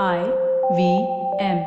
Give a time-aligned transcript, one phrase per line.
[0.00, 0.22] I
[0.74, 1.06] V
[1.38, 1.58] M.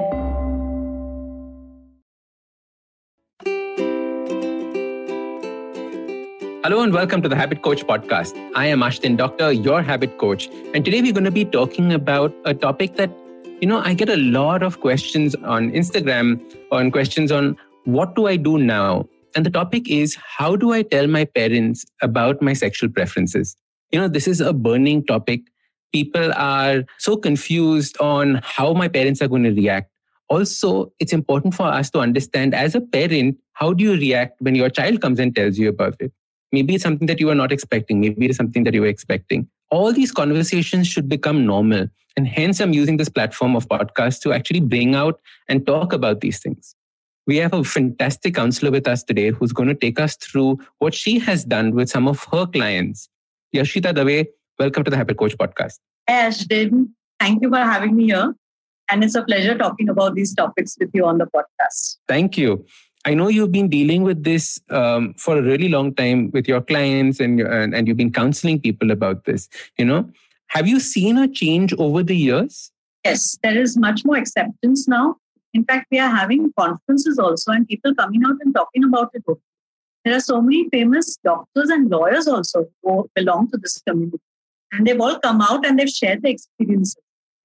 [6.63, 8.35] Hello and welcome to the Habit Coach podcast.
[8.55, 10.47] I am Ashdin Doctor, your habit coach.
[10.73, 13.11] And today we're going to be talking about a topic that,
[13.61, 18.25] you know, I get a lot of questions on Instagram on questions on what do
[18.25, 19.07] I do now?
[19.35, 23.55] And the topic is how do I tell my parents about my sexual preferences?
[23.91, 25.41] You know, this is a burning topic
[25.91, 29.89] people are so confused on how my parents are going to react.
[30.27, 34.55] Also, it's important for us to understand as a parent, how do you react when
[34.55, 36.11] your child comes and tells you about it?
[36.51, 37.99] Maybe it's something that you are not expecting.
[37.99, 39.47] Maybe it's something that you were expecting.
[39.71, 41.87] All these conversations should become normal.
[42.17, 46.21] And hence, I'm using this platform of podcast to actually bring out and talk about
[46.21, 46.75] these things.
[47.27, 50.93] We have a fantastic counselor with us today who's going to take us through what
[50.93, 53.09] she has done with some of her clients.
[53.53, 54.27] Yoshita Dave
[54.57, 55.79] Welcome to the Habit Coach podcast.
[56.09, 56.87] Ashdin,
[57.19, 58.33] thank you for having me here.
[58.89, 61.97] And it's a pleasure talking about these topics with you on the podcast.
[62.07, 62.65] Thank you.
[63.03, 66.61] I know you've been dealing with this um, for a really long time with your
[66.61, 69.49] clients and, and, and you've been counseling people about this.
[69.77, 70.09] You know,
[70.47, 72.71] have you seen a change over the years?
[73.03, 75.17] Yes, there is much more acceptance now.
[75.53, 79.23] In fact, we are having conferences also and people coming out and talking about it.
[80.05, 84.19] There are so many famous doctors and lawyers also who belong to this community.
[84.74, 86.96] And they've all come out and they've shared their experiences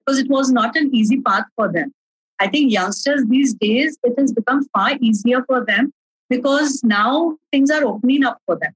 [0.04, 1.92] because it was not an easy path for them.
[2.38, 5.92] I think youngsters these days, it has become far easier for them
[6.28, 8.72] because now things are opening up for them.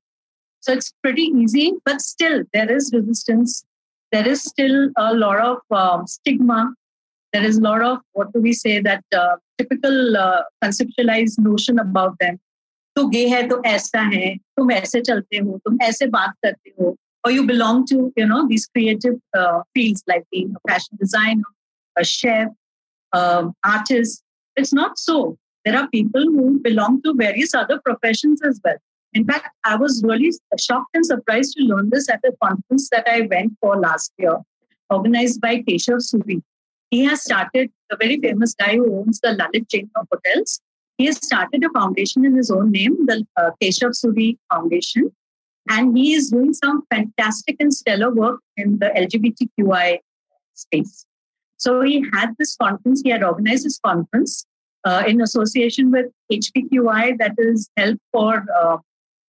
[0.61, 3.65] So it's pretty easy, but still there is resistance.
[4.13, 6.75] There is still a lot of um, stigma.
[7.33, 11.79] There is a lot of, what do we say, that uh, typical uh, conceptualized notion
[11.79, 12.41] about them.
[12.97, 16.97] तो गे है तो ऐसा है तुम ऐसे चलते हो तुम ऐसे बात करते हो
[17.26, 21.50] or you belong to you know these creative uh, fields like being a fashion designer
[21.98, 22.50] a chef
[23.14, 24.22] um, artist.
[24.56, 25.38] It's not so.
[25.64, 28.78] There are people who belong to various other professions as well.
[29.14, 33.08] In fact i was really shocked and surprised to learn this at a conference that
[33.12, 34.36] i went for last year
[34.96, 36.38] organized by keshav suri
[36.96, 40.58] he has started a very famous guy who owns the lalit chain of hotels
[40.98, 45.10] he has started a foundation in his own name the uh, keshav suri foundation
[45.70, 50.00] and he is doing some fantastic and stellar work in the LGBTQI
[50.54, 51.06] space.
[51.58, 54.46] So he had this conference, he had organized this conference
[54.84, 58.78] uh, in association with HPQI, that is Help for uh,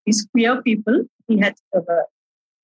[0.04, 1.04] these queer people.
[1.28, 1.80] He had uh,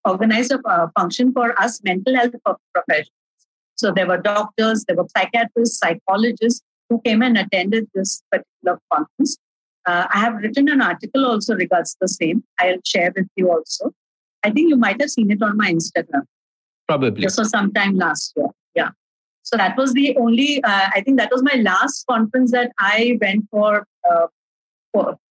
[0.05, 2.35] organized a uh, function for us mental health
[2.75, 3.11] professionals.
[3.77, 9.39] So there were doctors, there were psychiatrists, psychologists who came and attended this particular conference.
[9.87, 12.45] Uh, I have written an article also regards the same.
[12.61, 13.93] I'll share with you also.
[14.45, 16.23] I think you might have seen it on my Instagram.
[16.89, 17.25] Probably.
[17.25, 18.49] Was sometime last year.
[18.75, 18.91] Yeah.
[19.43, 23.19] So that was the only, uh, I think that was my last conference that I
[23.21, 24.27] went for uh,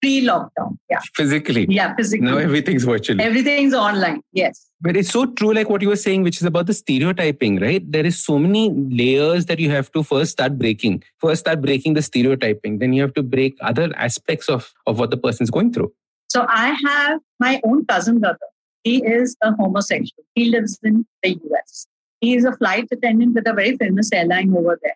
[0.02, 0.78] pre-lockdown.
[0.90, 1.00] Yeah.
[1.16, 1.66] Physically.
[1.70, 2.26] Yeah, physically.
[2.26, 3.24] Now everything's virtually.
[3.24, 4.22] Everything's online.
[4.34, 4.68] Yes.
[4.82, 7.84] But it's so true, like what you were saying, which is about the stereotyping, right?
[7.90, 11.04] There is so many layers that you have to first start breaking.
[11.20, 12.80] First start breaking the stereotyping.
[12.80, 15.94] Then you have to break other aspects of, of what the person is going through.
[16.30, 18.40] So I have my own cousin brother.
[18.84, 20.24] He is a homosexual.
[20.34, 21.86] He lives in the US.
[22.20, 24.96] He is a flight attendant with a very famous airline over there.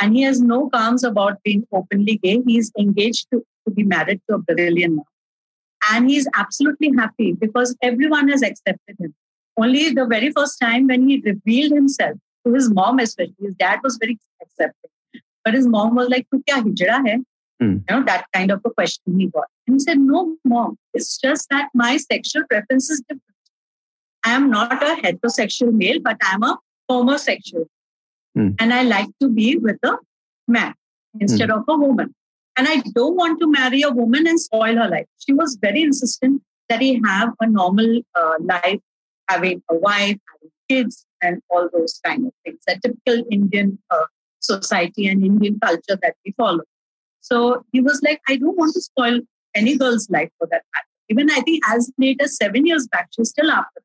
[0.00, 2.42] And he has no qualms about being openly gay.
[2.46, 5.04] He's engaged to to be married to a Brazilian now.
[5.90, 9.14] And he's absolutely happy because everyone has accepted him.
[9.56, 13.80] Only the very first time when he revealed himself to his mom, especially, his dad
[13.82, 14.90] was very accepting.
[15.44, 17.18] But his mom was like, Tu kya hijra hai?
[17.62, 17.84] Mm.
[17.88, 19.44] You know, that kind of a question he got.
[19.66, 23.22] And he said, No, mom, it's just that my sexual preference is different.
[24.24, 26.58] I am not a heterosexual male, but I'm a
[26.88, 27.66] homosexual.
[28.36, 28.54] Mm.
[28.60, 29.98] And I like to be with a
[30.48, 30.74] man
[31.20, 31.58] instead mm.
[31.58, 32.14] of a woman.
[32.56, 35.06] And I don't want to marry a woman and spoil her life.
[35.18, 38.80] She was very insistent that he have a normal uh, life,
[39.28, 42.58] having a wife, having kids, and all those kind of things.
[42.66, 44.04] That typical Indian uh,
[44.40, 46.64] society and Indian culture that we follow.
[47.20, 49.20] So he was like, I don't want to spoil
[49.54, 50.86] any girl's life for that matter.
[51.08, 53.82] Even I think as late as seven years back, she's still after.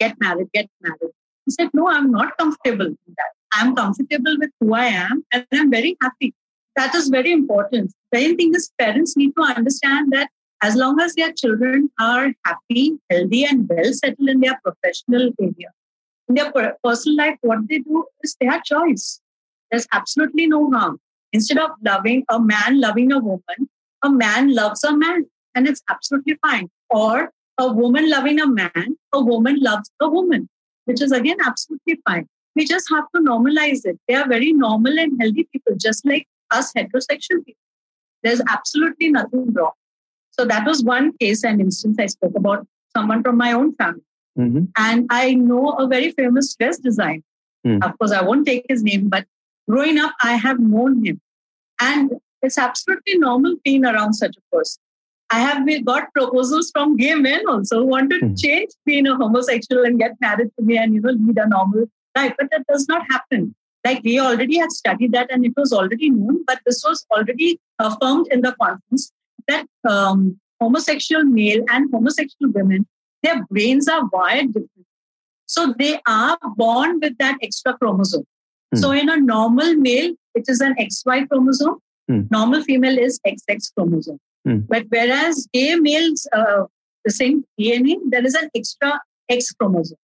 [0.00, 1.12] Get married, get married.
[1.46, 3.32] He said, No, I'm not comfortable with that.
[3.52, 6.34] I'm comfortable with who I am and I'm very happy
[6.78, 7.92] that is very important.
[8.14, 10.30] Second thing is parents need to understand that
[10.62, 15.70] as long as their children are happy, healthy, and well settled in their professional area,
[16.28, 16.52] in their
[16.84, 19.20] personal life, what they do is their choice.
[19.70, 21.00] There's absolutely no harm.
[21.32, 23.68] Instead of loving a man loving a woman,
[24.02, 26.70] a man loves a man, and it's absolutely fine.
[26.90, 30.48] Or a woman loving a man, a woman loves a woman,
[30.86, 32.26] which is again absolutely fine.
[32.56, 33.96] we just have to normalize it.
[34.08, 37.62] They are very normal and healthy people, just like us heterosexual people.
[38.22, 39.72] There's absolutely nothing wrong.
[40.32, 42.66] So that was one case and instance I spoke about
[42.96, 44.02] someone from my own family.
[44.38, 44.64] Mm-hmm.
[44.76, 47.22] And I know a very famous dress designer.
[47.66, 47.84] Mm.
[47.84, 49.26] Of course, I won't take his name, but
[49.68, 51.20] growing up, I have known him.
[51.80, 52.12] And
[52.42, 54.80] it's absolutely normal being around such a person.
[55.30, 59.84] I have got proposals from gay men also who want to change being a homosexual
[59.84, 61.84] and get married to me and you know lead a normal
[62.16, 63.54] life, but that does not happen.
[63.84, 67.60] Like we already had studied that and it was already known, but this was already
[67.78, 69.12] affirmed in the conference
[69.46, 72.86] that um, homosexual male and homosexual women,
[73.22, 74.86] their brains are wired different.
[75.46, 78.24] So they are born with that extra chromosome.
[78.72, 78.80] Hmm.
[78.80, 81.78] So in a normal male, it is an XY chromosome.
[82.08, 82.22] Hmm.
[82.30, 84.18] Normal female is XX chromosome.
[84.44, 84.58] Hmm.
[84.68, 86.64] But whereas gay males, uh,
[87.04, 89.00] the same DNA, there is an extra
[89.30, 89.98] X chromosome.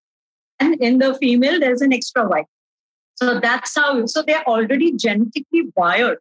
[0.59, 2.45] And in the female, there's an extra Y.
[3.15, 6.17] So that's how, so they're already genetically wired.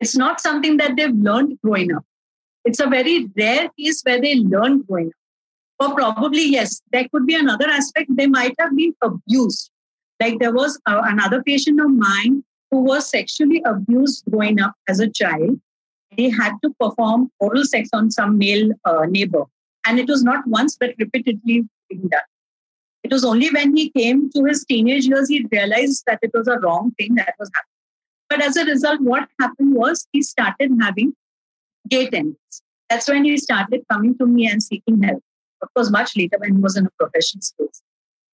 [0.00, 2.04] It's not something that they've learned growing up.
[2.64, 5.90] It's a very rare case where they learn growing up.
[5.90, 8.10] Or probably, yes, there could be another aspect.
[8.16, 9.70] They might have been abused.
[10.20, 15.00] Like there was uh, another patient of mine who was sexually abused growing up as
[15.00, 15.60] a child.
[16.10, 19.44] He had to perform oral sex on some male uh, neighbor.
[19.86, 22.20] And it was not once, but repeatedly being done.
[23.04, 26.48] It was only when he came to his teenage years he realized that it was
[26.48, 27.70] a wrong thing that was happening.
[28.30, 31.14] But as a result, what happened was he started having
[31.88, 32.62] gay tendencies.
[32.88, 35.22] That's when he started coming to me and seeking help.
[35.62, 37.82] Of course, much later when he was in a professional space.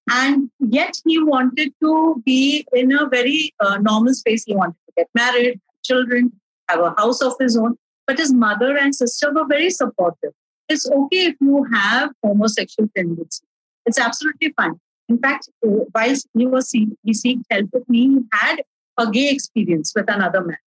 [0.09, 4.45] And yet he wanted to be in a very uh, normal space.
[4.45, 6.31] He wanted to get married, have children,
[6.69, 7.77] have a house of his own.
[8.07, 10.31] But his mother and sister were very supportive.
[10.69, 13.41] It's okay if you have homosexual tendencies.
[13.85, 14.79] It's absolutely fine.
[15.09, 18.61] In fact, while he was see- he seeked help with me, he had
[18.97, 20.57] a gay experience with another man,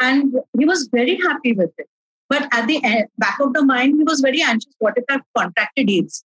[0.00, 1.88] and he was very happy with it.
[2.28, 4.74] But at the end, back of the mind, he was very anxious.
[4.78, 6.24] What if I've contracted AIDS?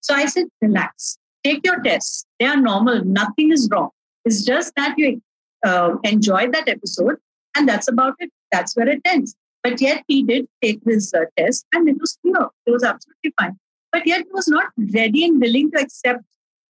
[0.00, 2.24] So I said, relax, take your tests.
[2.40, 3.04] They are normal.
[3.04, 3.90] Nothing is wrong.
[4.24, 5.22] It's just that you
[5.64, 7.16] uh, enjoyed that episode,
[7.56, 8.30] and that's about it.
[8.50, 9.36] That's where it ends.
[9.62, 12.48] But yet he did take his uh, test, and it was clear.
[12.66, 13.58] It was absolutely fine.
[13.92, 16.24] But yet he was not ready and willing to accept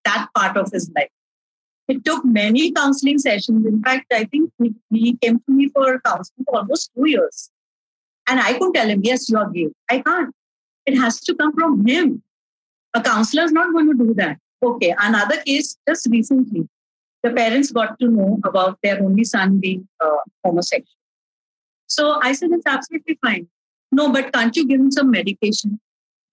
[0.04, 1.10] that part of his life.
[1.88, 3.66] It took many counseling sessions.
[3.66, 7.50] In fact, I think he, he came to me for counseling for almost two years.
[8.28, 9.68] And I couldn't tell him, yes, you're gay.
[9.90, 10.34] I can't.
[10.84, 12.22] It has to come from him.
[12.94, 14.38] A counselor is not going to do that.
[14.62, 16.68] Okay, another case just recently,
[17.22, 20.86] the parents got to know about their only son being uh, homosexual.
[21.86, 23.48] So I said, it's absolutely fine.
[23.92, 25.80] No, but can't you give him some medication?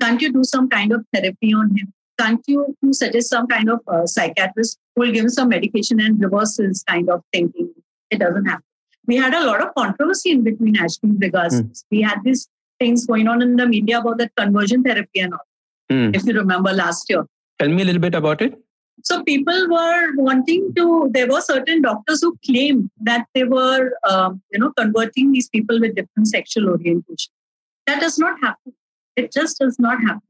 [0.01, 1.93] Can't you do some kind of therapy on him?
[2.19, 6.21] Can't you, suggest some kind of uh, psychiatrist who will give him some medication and
[6.21, 7.71] reverse his kind of thinking?
[8.09, 8.63] It doesn't happen.
[9.07, 11.59] We had a lot of controversy in between actually in regards.
[11.59, 11.67] Hmm.
[11.91, 12.47] We had these
[12.79, 15.47] things going on in the media about that conversion therapy and all,
[15.89, 16.11] Hmm.
[16.13, 17.25] if you remember last year.
[17.59, 18.55] Tell me a little bit about it.
[19.03, 21.09] So people were wanting to.
[21.11, 25.79] There were certain doctors who claimed that they were, um, you know, converting these people
[25.79, 27.31] with different sexual orientation.
[27.87, 28.73] That does not happen.
[29.15, 30.21] It just does not happen.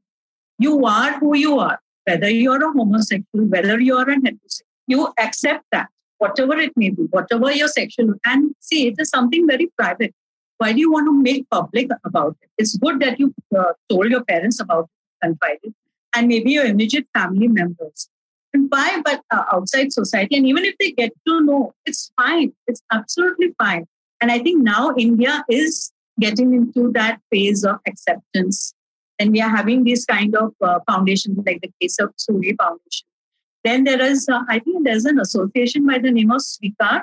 [0.58, 4.62] You are who you are, whether you are a homosexual, whether you are a heterosexual.
[4.86, 5.88] You accept that,
[6.18, 8.14] whatever it may be, whatever your sexual.
[8.24, 10.14] And see, it is something very private.
[10.58, 12.48] Why do you want to make public about it?
[12.56, 15.74] It's good that you uh, told your parents about it, confided,
[16.14, 18.08] and maybe your immediate family members
[18.56, 22.52] and why but uh, outside society and even if they get to know it's fine
[22.66, 23.84] it's absolutely fine
[24.20, 28.74] and i think now india is getting into that phase of acceptance
[29.18, 33.06] and we are having these kind of uh, foundations like the Keshav suri foundation.
[33.64, 37.02] Then there is uh, i think there's an association by the name of swikar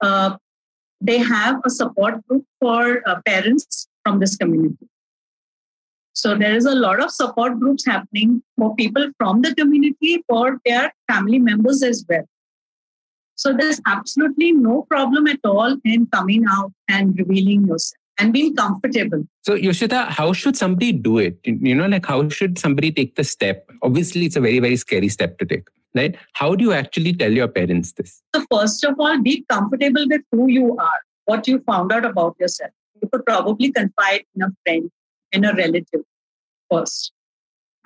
[0.00, 0.36] uh,
[1.00, 4.88] they have a support group for uh, parents from this community.
[6.12, 10.58] So there is a lot of support groups happening for people from the community, for
[10.66, 12.24] their family members as well.
[13.36, 18.54] So there's absolutely no problem at all in coming out and revealing yourself and being
[18.54, 19.24] comfortable.
[19.42, 21.38] So, Yoshita, how should somebody do it?
[21.44, 23.70] You know, like how should somebody take the step?
[23.82, 26.16] Obviously, it's a very, very scary step to take, right?
[26.34, 28.20] How do you actually tell your parents this?
[28.34, 32.36] So first of all, be comfortable with who you are, what you found out about
[32.40, 32.70] yourself.
[33.00, 34.90] You could probably confide in a friend,
[35.32, 36.02] in a relative
[36.70, 37.12] first.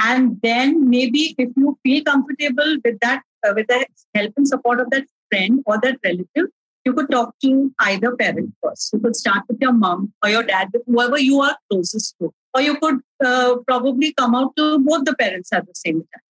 [0.00, 4.80] And then maybe if you feel comfortable with that, uh, with the help and support
[4.80, 6.50] of that friend or that relative,
[6.84, 8.92] you could talk to either parent first.
[8.92, 12.32] You could start with your mom or your dad, whoever you are closest to.
[12.54, 16.22] Or you could uh, probably come out to both the parents at the same time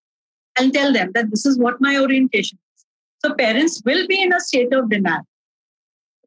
[0.59, 2.85] and tell them that this is what my orientation is.
[3.25, 5.26] So parents will be in a state of denial.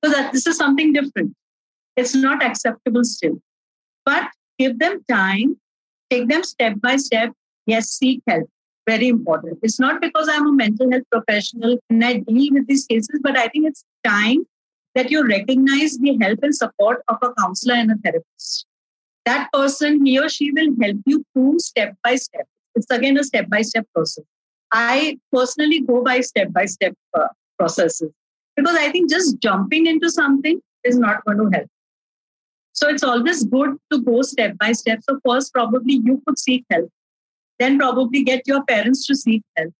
[0.04, 1.36] So that this is something different.
[1.96, 3.40] It's not acceptable still.
[4.06, 4.30] But
[4.60, 5.58] give them time,
[6.10, 7.32] take them step by step.
[7.66, 8.50] Yes, seek help.
[8.88, 9.60] Very important.
[9.64, 13.36] It's not because I'm a mental health professional and I deal with these cases, but
[13.38, 14.46] I think it's time
[14.94, 18.66] that you recognize the help and support of a counselor and a therapist.
[19.26, 22.48] That person, he or she will help you through step by step.
[22.76, 24.24] It's again a step by step process.
[24.72, 27.28] I personally go by step by step uh,
[27.58, 28.12] processes
[28.56, 31.70] because I think just jumping into something is not going to help.
[32.74, 35.00] So it's always good to go step by step.
[35.10, 36.90] So first, probably you could seek help,
[37.60, 39.74] then probably get your parents to seek help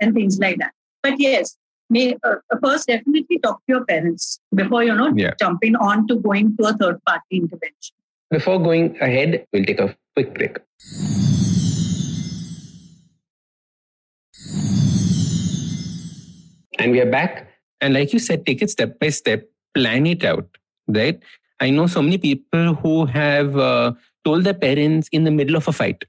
[0.00, 0.72] and things like that.
[1.02, 1.56] But yes,
[1.88, 5.34] may uh, first definitely talk to your parents before you know yeah.
[5.38, 7.96] jumping on to going to a third party intervention.
[8.30, 10.58] Before going ahead, we'll take a quick break.
[16.78, 17.48] And we are back.
[17.80, 20.46] And like you said, take it step by step, plan it out,
[20.88, 21.18] right?
[21.60, 23.92] I know so many people who have uh,
[24.24, 26.04] told their parents in the middle of a fight,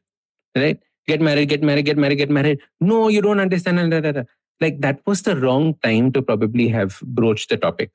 [0.56, 0.80] right?
[1.08, 2.60] Get married, get married, get married, get married.
[2.80, 4.28] No, you don't understand.
[4.60, 7.92] Like that was the wrong time to probably have broached the topic.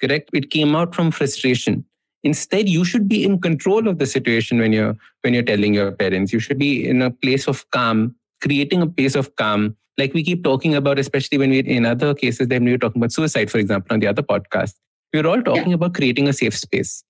[0.00, 0.30] Correct?
[0.32, 1.84] It came out from frustration.
[2.24, 5.92] Instead, you should be in control of the situation when you're when you're telling your
[5.92, 6.32] parents.
[6.32, 9.76] You should be in a place of calm, creating a place of calm.
[9.98, 13.00] Like we keep talking about, especially when we in other cases, then we were talking
[13.00, 14.74] about suicide, for example, on the other podcast
[15.12, 15.74] we're all talking yeah.
[15.74, 17.04] about creating a safe space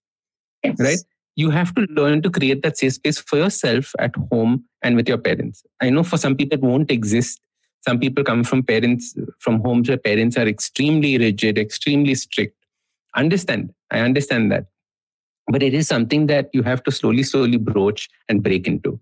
[0.65, 0.77] yes.
[0.81, 0.99] right
[1.37, 5.09] you have to learn to create that safe space for yourself at home and with
[5.09, 5.65] your parents.
[5.81, 7.41] I know for some people it won't exist.
[7.87, 12.57] Some people come from parents from homes where parents are extremely rigid extremely strict.
[13.17, 14.67] Understand i understand that.
[15.49, 19.01] But it is something that you have to slowly slowly broach and break into.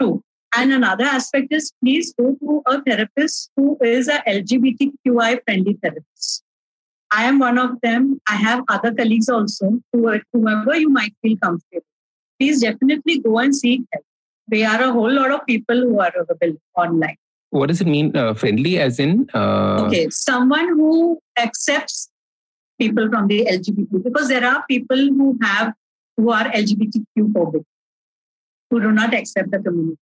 [0.00, 0.22] True.
[0.54, 6.44] And another aspect is please go to a therapist who is a lgbtqi friendly therapist
[7.12, 8.20] I am one of them.
[8.28, 11.84] I have other colleagues also, whoever you might feel comfortable.
[12.38, 14.04] Please definitely go and seek help.
[14.48, 17.16] There are a whole lot of people who are available online.
[17.50, 19.28] What does it mean, uh, friendly, as in?
[19.34, 19.84] Uh...
[19.86, 22.10] Okay, someone who accepts
[22.78, 25.72] people from the LGBT, because there are people who have
[26.16, 27.64] who are LGBTQ phobic,
[28.70, 29.98] who do not accept the community.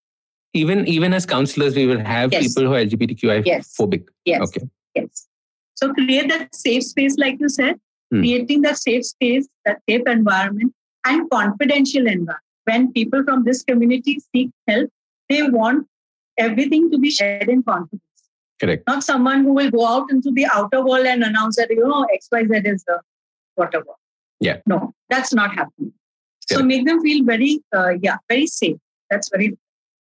[0.54, 2.48] Even even as counselors, we will have yes.
[2.48, 3.74] people who are LGBTQI yes.
[3.78, 4.06] phobic.
[4.24, 4.42] Yes.
[4.42, 4.68] Okay.
[4.94, 5.26] Yes.
[5.78, 7.76] So create that safe space, like you said,
[8.12, 8.20] mm.
[8.20, 12.40] creating that safe space, that safe environment, and confidential environment.
[12.64, 14.90] When people from this community seek help,
[15.28, 15.86] they want
[16.36, 18.02] everything to be shared in confidence.
[18.60, 18.82] Correct.
[18.88, 22.04] Not someone who will go out into the outer world and announce that, you know,
[22.16, 23.00] XYZ is the
[23.54, 23.94] whatever.
[24.40, 24.56] Yeah.
[24.66, 25.92] No, that's not happening.
[26.48, 26.60] Correct.
[26.60, 28.78] So make them feel very, uh, yeah, very safe.
[29.10, 29.56] That's very,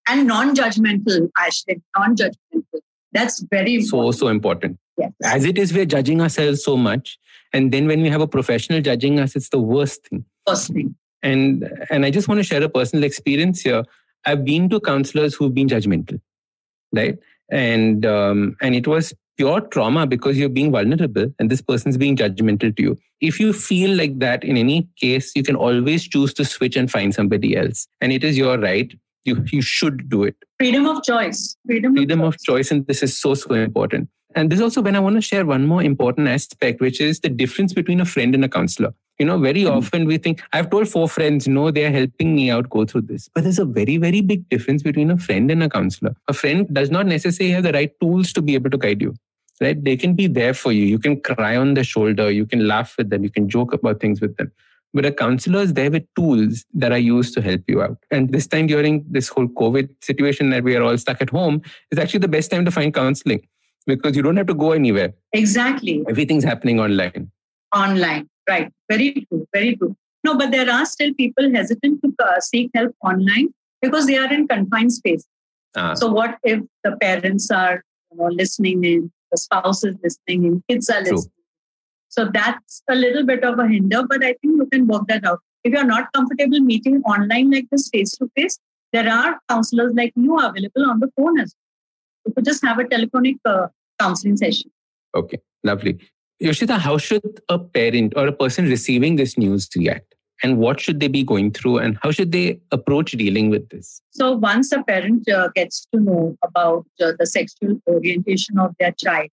[0.08, 2.80] and non-judgmental, Ashley, non-judgmental.
[3.12, 4.14] That's very important.
[4.14, 4.78] So, so important.
[4.98, 5.12] Yes.
[5.24, 7.18] As it is, we're judging ourselves so much.
[7.52, 10.24] And then when we have a professional judging us, it's the worst thing.
[10.46, 10.94] Worst thing.
[11.22, 13.84] And and I just want to share a personal experience here.
[14.26, 16.20] I've been to counselors who've been judgmental,
[16.94, 17.18] right?
[17.50, 22.16] And um, and it was pure trauma because you're being vulnerable and this person's being
[22.16, 22.98] judgmental to you.
[23.20, 26.90] If you feel like that in any case, you can always choose to switch and
[26.90, 27.86] find somebody else.
[28.00, 28.92] And it is your right.
[29.24, 30.36] You you should do it.
[30.58, 31.56] Freedom of choice.
[31.66, 32.40] Freedom, Freedom of, choice.
[32.40, 32.70] of choice.
[32.70, 34.08] And this is so, so important.
[34.34, 37.28] And this also when I want to share one more important aspect, which is the
[37.28, 38.94] difference between a friend and a counselor.
[39.18, 39.76] You know, very mm-hmm.
[39.76, 43.28] often we think, I've told four friends, no, they're helping me out go through this.
[43.34, 46.14] But there's a very, very big difference between a friend and a counselor.
[46.28, 49.14] A friend does not necessarily have the right tools to be able to guide you.
[49.60, 49.82] Right?
[49.82, 50.84] They can be there for you.
[50.84, 52.30] You can cry on their shoulder.
[52.30, 53.24] You can laugh with them.
[53.24, 54.52] You can joke about things with them.
[54.94, 57.98] But a counselor is there with tools that are used to help you out.
[58.10, 61.60] And this time during this whole COVID situation that we are all stuck at home
[61.90, 63.46] is actually the best time to find counseling
[63.86, 65.12] because you don't have to go anywhere.
[65.32, 66.04] Exactly.
[66.08, 67.30] Everything's happening online.
[67.74, 68.72] Online, right.
[68.88, 69.46] Very true.
[69.52, 69.94] Very true.
[70.24, 73.48] No, but there are still people hesitant to uh, seek help online
[73.82, 75.24] because they are in confined space.
[75.76, 75.94] Ah.
[75.94, 80.62] So, what if the parents are you know, listening in, the spouse is listening in,
[80.68, 81.32] kids are listening?
[82.08, 85.24] So, that's a little bit of a hinder, but I think you can work that
[85.24, 85.40] out.
[85.64, 88.58] If you're not comfortable meeting online like this face to face,
[88.92, 92.26] there are counselors like you available on the phone as well.
[92.26, 93.68] You could just have a telephonic uh,
[94.00, 94.70] counseling session.
[95.14, 95.98] Okay, lovely.
[96.42, 100.14] Yoshita, how should a parent or a person receiving this news react?
[100.42, 104.00] And what should they be going through and how should they approach dealing with this?
[104.10, 108.92] So, once a parent uh, gets to know about uh, the sexual orientation of their
[108.92, 109.30] child,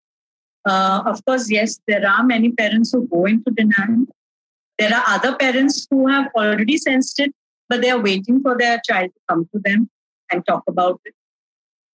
[0.66, 4.06] uh, of course, yes, there are many parents who go into denial.
[4.80, 7.34] There are other parents who have already sensed it,
[7.70, 9.90] but they are waiting for their child to come to them
[10.32, 11.14] and talk about it.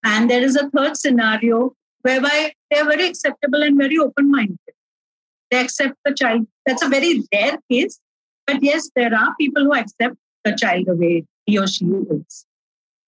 [0.03, 4.57] And there is a third scenario whereby they're very acceptable and very open minded.
[5.51, 6.47] They accept the child.
[6.65, 7.99] That's a very rare case.
[8.47, 12.45] But yes, there are people who accept the child the way he or she is.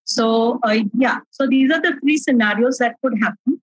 [0.04, 3.60] So, uh, yeah, so these are the three scenarios that could happen.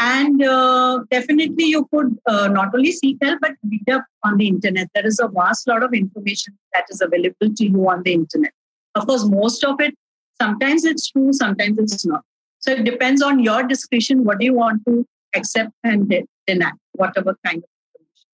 [0.00, 4.46] And uh, definitely, you could uh, not only seek help, but read up on the
[4.46, 4.88] internet.
[4.94, 8.52] There is a vast lot of information that is available to you on the internet.
[8.94, 9.94] Of course, most of it,
[10.40, 12.22] sometimes it's true, sometimes it's not.
[12.60, 16.08] So it depends on your discretion what do you want to accept and
[16.46, 18.28] deny, whatever kind of information.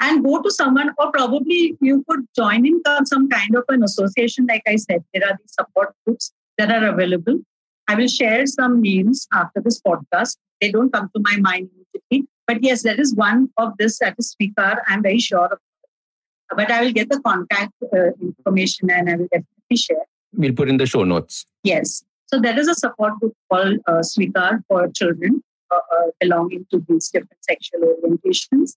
[0.00, 4.46] And go to someone, or probably you could join in some kind of an association.
[4.48, 7.40] Like I said, there are these support groups that are available.
[7.88, 10.36] I will share some names after this podcast.
[10.60, 12.28] They don't come to my mind immediately.
[12.46, 14.78] But yes, there is one of this that is Swikar.
[14.88, 16.56] I'm very sure of it.
[16.56, 20.04] But I will get the contact uh, information and I will definitely share.
[20.34, 21.46] We'll put in the show notes.
[21.64, 22.04] Yes.
[22.26, 26.84] So there is a support group called uh, Swikar for children uh, uh, belonging to
[26.88, 28.76] these different sexual orientations.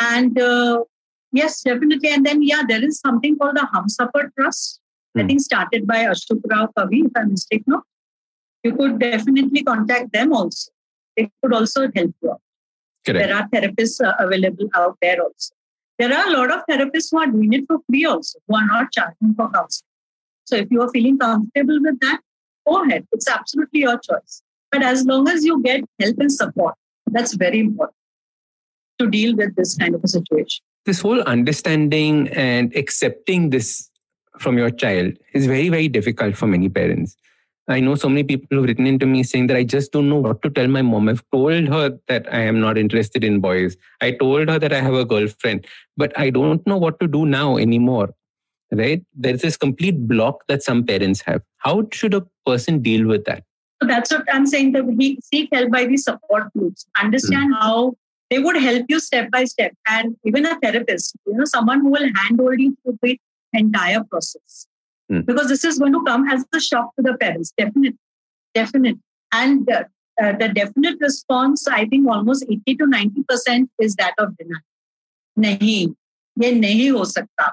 [0.00, 0.84] And uh,
[1.32, 2.10] yes, definitely.
[2.10, 4.80] And then, yeah, there is something called the Humsafar Trust.
[5.16, 5.28] I hmm.
[5.28, 7.74] think started by Ashok Row Kavi, if I'm mistaken.
[8.66, 10.70] You could definitely contact them also.
[11.16, 12.40] They could also help you out.
[13.04, 13.26] Correct.
[13.26, 15.54] There are therapists uh, available out there also.
[15.98, 18.66] There are a lot of therapists who are doing it for free also, who are
[18.66, 19.88] not charging for counseling.
[20.44, 22.20] So if you are feeling comfortable with that,
[22.68, 23.06] go ahead.
[23.12, 24.42] It's absolutely your choice.
[24.72, 26.74] But as long as you get help and support,
[27.06, 27.96] that's very important
[28.98, 30.64] to deal with this kind of a situation.
[30.84, 33.88] This whole understanding and accepting this
[34.38, 37.16] from your child is very, very difficult for many parents.
[37.68, 40.16] I know so many people who've written into me saying that I just don't know
[40.20, 41.08] what to tell my mom.
[41.08, 43.76] I've told her that I am not interested in boys.
[44.00, 47.26] I told her that I have a girlfriend, but I don't know what to do
[47.26, 48.10] now anymore.
[48.72, 49.04] Right?
[49.14, 51.42] There's this complete block that some parents have.
[51.58, 53.44] How should a person deal with that?
[53.80, 56.86] That's what I'm saying that we seek help by the support groups.
[57.00, 57.60] Understand mm.
[57.60, 57.94] how
[58.30, 59.72] they would help you step by step.
[59.88, 63.20] And even a therapist, you know, someone who will handhold you through the
[63.52, 64.66] entire process.
[65.10, 65.24] Mm.
[65.26, 67.98] Because this is going to come as a shock to the parents, definitely.
[68.54, 69.00] Definitely.
[69.32, 69.84] And uh,
[70.22, 74.62] uh, the definite response, I think almost 80 to 90% is that of denial.
[75.38, 75.94] Nahi,
[76.36, 77.52] ye nahi ho sakta.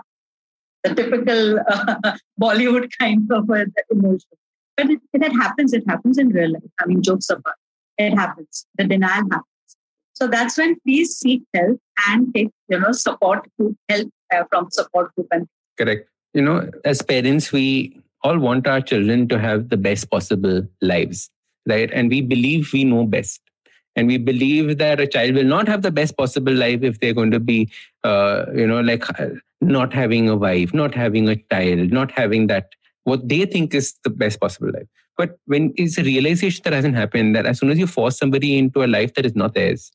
[0.83, 4.29] The typical uh, Bollywood kind of uh, emotion.
[4.77, 6.63] But it, it happens, it happens in real life.
[6.79, 7.55] I mean, jokes apart.
[7.97, 8.65] It happens.
[8.77, 9.77] The denial happens.
[10.13, 14.69] So that's when please seek help and take, you know, support to help uh, from
[14.71, 16.07] support group and Correct.
[16.33, 21.29] You know, as parents, we all want our children to have the best possible lives,
[21.67, 21.91] right?
[21.91, 23.41] And we believe we know best.
[23.95, 27.13] And we believe that a child will not have the best possible life if they're
[27.13, 27.69] going to be,
[28.03, 29.27] uh, you know, like uh,
[29.61, 32.69] not having a wife, not having a child, not having that,
[33.03, 34.87] what they think is the best possible life.
[35.15, 38.57] But when it's a realization that hasn't happened, that as soon as you force somebody
[38.57, 39.91] into a life that is not theirs,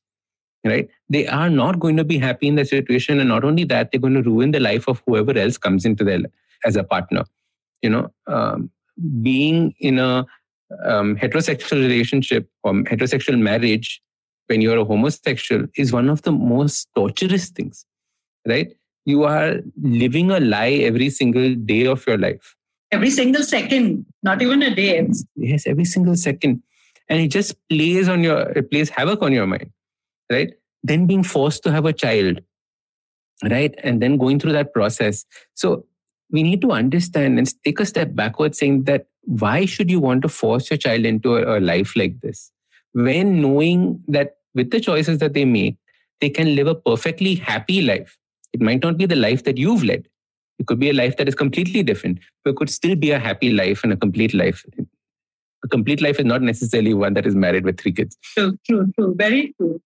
[0.65, 0.89] right?
[1.09, 4.01] They are not going to be happy in the situation and not only that they're
[4.01, 6.19] going to ruin the life of whoever else comes into their
[6.65, 7.23] as a partner.
[7.81, 8.69] You know um,
[9.21, 10.25] being in a
[10.85, 14.01] um, heterosexual relationship or heterosexual marriage
[14.47, 17.85] when you're a homosexual is one of the most torturous things
[18.47, 18.71] right?
[19.05, 22.55] You are living a lie every single day of your life.
[22.91, 25.07] Every single second not even a day.
[25.35, 26.61] Yes every single second.
[27.07, 29.71] And it just plays on your it plays havoc on your mind
[30.31, 30.53] right?
[30.83, 32.41] Then being forced to have a child,
[33.49, 33.73] right?
[33.83, 35.25] And then going through that process.
[35.55, 35.85] So
[36.31, 40.21] we need to understand and take a step backward saying that why should you want
[40.23, 42.51] to force your child into a, a life like this?
[42.93, 45.77] When knowing that with the choices that they make,
[46.21, 48.17] they can live a perfectly happy life.
[48.53, 50.07] It might not be the life that you've led.
[50.57, 53.19] It could be a life that is completely different, but it could still be a
[53.19, 54.65] happy life and a complete life.
[55.63, 58.17] A complete life is not necessarily one that is married with three kids.
[58.33, 59.15] True, true, true.
[59.15, 59.81] Very true.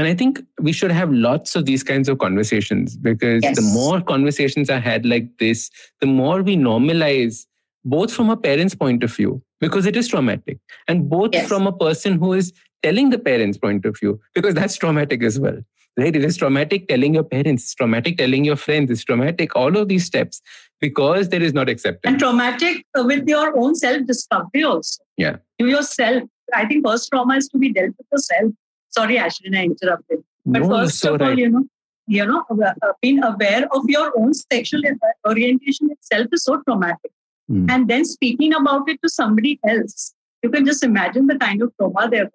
[0.00, 3.54] And I think we should have lots of these kinds of conversations because yes.
[3.54, 7.44] the more conversations are had like this, the more we normalize
[7.84, 10.58] both from a parent's point of view, because it is traumatic,
[10.88, 11.46] and both yes.
[11.46, 12.50] from a person who is
[12.82, 15.58] telling the parents' point of view, because that's traumatic as well.
[15.98, 16.16] Right?
[16.16, 19.88] It is traumatic telling your parents, it's traumatic telling your friends, it's traumatic, all of
[19.88, 20.40] these steps,
[20.80, 22.10] because there is not acceptance.
[22.10, 25.04] And traumatic with your own self discovery also.
[25.18, 25.36] Yeah.
[25.58, 26.22] You yourself.
[26.54, 28.54] I think first trauma is to be dealt with yourself
[28.90, 30.22] Sorry, Ashdin, I interrupted.
[30.44, 31.38] But no, first so of all, right.
[31.38, 31.64] you know,
[32.06, 34.82] you know, uh, uh, being aware of your own sexual
[35.26, 37.12] orientation itself is so traumatic.
[37.50, 37.70] Mm.
[37.70, 41.72] And then speaking about it to somebody else, you can just imagine the kind of
[41.76, 42.30] trauma they're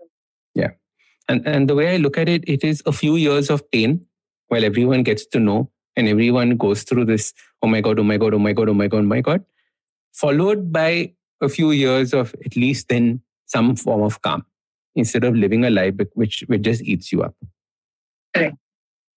[0.54, 0.72] Yeah.
[1.28, 4.06] And, and the way I look at it, it is a few years of pain
[4.48, 8.18] while everyone gets to know and everyone goes through this, oh my God, oh my
[8.18, 9.44] God, oh my God, oh my God, oh my God,
[10.14, 14.46] followed by a few years of at least then some form of calm
[14.96, 17.36] instead of living a life which, which just eats you up.
[18.36, 18.56] Correct.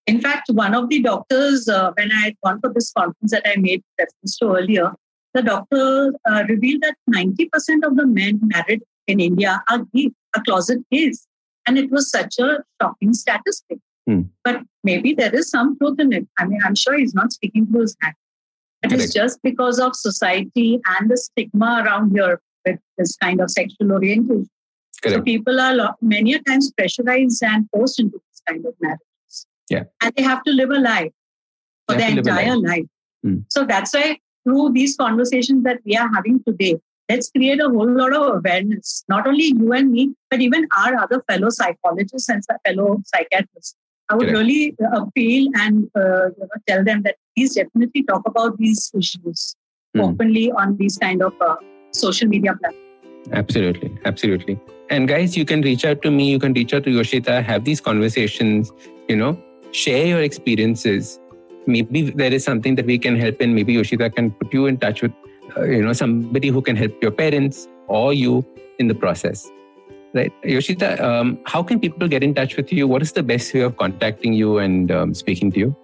[0.06, 3.42] In fact, one of the doctors, uh, when I had gone for this conference that
[3.46, 4.92] I made reference to earlier,
[5.34, 10.42] the doctor uh, revealed that 90% of the men married in India are gay, are
[10.44, 11.26] closet gays.
[11.66, 13.78] And it was such a shocking statistic.
[14.06, 14.22] Hmm.
[14.44, 16.26] But maybe there is some truth in it.
[16.38, 18.14] I mean, I'm sure he's not speaking through his hat.
[18.82, 23.50] It is just because of society and the stigma around here with this kind of
[23.50, 24.48] sexual orientation.
[25.06, 29.46] So people are many a times pressurized and forced into this kind of marriages.
[29.70, 29.84] Yeah.
[30.02, 31.12] And they have to live a life
[31.88, 32.86] for their have to live a entire life.
[33.22, 33.36] Hmm.
[33.48, 36.76] So that's why through these conversations that we are having today,
[37.08, 40.96] let's create a whole lot of awareness, not only you and me, but even our
[40.96, 43.76] other fellow psychologists and fellow psychiatrists.
[44.10, 44.38] I would Correct.
[44.38, 49.54] really appeal and uh, you know, tell them that please definitely talk about these issues
[49.94, 50.00] Hmm.
[50.02, 51.56] openly on these kind of uh,
[51.92, 52.87] social media platforms.
[53.32, 53.96] Absolutely.
[54.04, 54.58] Absolutely.
[54.90, 56.30] And guys, you can reach out to me.
[56.30, 58.72] You can reach out to Yoshita, have these conversations,
[59.08, 59.38] you know,
[59.72, 61.20] share your experiences.
[61.66, 63.54] Maybe there is something that we can help in.
[63.54, 65.12] Maybe Yoshita can put you in touch with,
[65.56, 68.44] uh, you know, somebody who can help your parents or you
[68.78, 69.46] in the process.
[70.14, 70.32] Right.
[70.42, 72.88] Yoshita, um, how can people get in touch with you?
[72.88, 75.76] What is the best way of contacting you and um, speaking to you?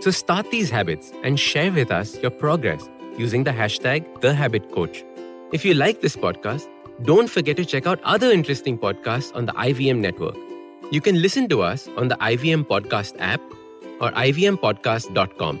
[0.00, 5.04] So start these habits and share with us your progress using the hashtag TheHabitCoach.
[5.52, 6.68] If you like this podcast,
[7.02, 10.36] don't forget to check out other interesting podcasts on the IVM network.
[10.90, 13.40] You can listen to us on the IVM Podcast app
[14.00, 15.60] or ivmpodcast.com.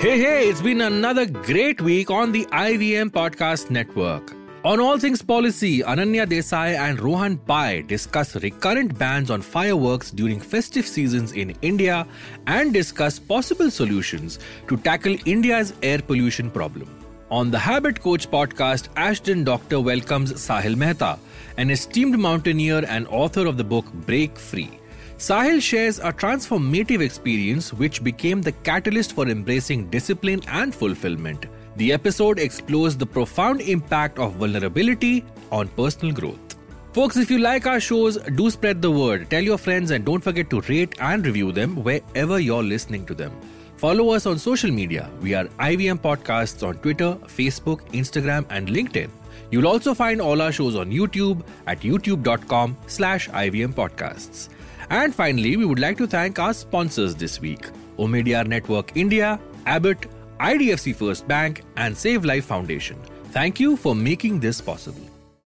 [0.00, 4.32] Hey, hey, it's been another great week on the IVM Podcast Network.
[4.64, 10.38] On All Things Policy, Ananya Desai and Rohan Pai discuss recurrent bans on fireworks during
[10.38, 12.06] festive seasons in India
[12.46, 16.88] and discuss possible solutions to tackle India's air pollution problem.
[17.32, 21.18] On the Habit Coach podcast, Ashdin Doctor welcomes Sahil Mehta,
[21.56, 24.77] an esteemed mountaineer and author of the book Break Free.
[25.18, 31.46] Sahil shares a transformative experience which became the catalyst for embracing discipline and fulfillment.
[31.74, 36.56] The episode explores the profound impact of vulnerability on personal growth.
[36.92, 39.28] Folks, if you like our shows, do spread the word.
[39.28, 43.14] Tell your friends and don't forget to rate and review them wherever you're listening to
[43.14, 43.32] them.
[43.76, 45.10] Follow us on social media.
[45.20, 49.10] We are IVM Podcasts on Twitter, Facebook, Instagram, and LinkedIn.
[49.50, 54.48] You'll also find all our shows on YouTube at youtube.com slash IVM Podcasts.
[54.90, 60.06] And finally, we would like to thank our sponsors this week Omidyar Network India, Abbott,
[60.40, 62.96] IDFC First Bank, and Save Life Foundation.
[63.32, 65.07] Thank you for making this possible.